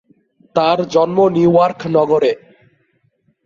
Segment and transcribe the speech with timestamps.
[0.55, 2.31] তার জন্ম New York নগরে।